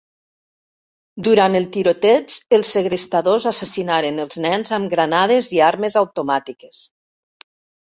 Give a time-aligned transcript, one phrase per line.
[1.27, 6.85] Durant el tiroteig, els segrestadors assassinaren els nens amb granades i armes automàtiques.